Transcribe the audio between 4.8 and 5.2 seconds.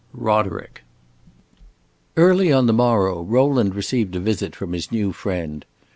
new